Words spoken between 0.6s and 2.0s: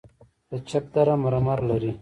چپه دره مرمر لري